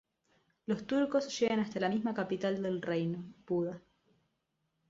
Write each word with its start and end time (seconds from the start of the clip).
Los 0.65 0.87
turcos 0.87 1.39
llegan 1.39 1.59
hasta 1.59 1.79
la 1.79 1.87
misma 1.87 2.15
capital 2.15 2.63
del 2.63 2.81
reino, 2.81 3.23
Buda. 3.45 3.79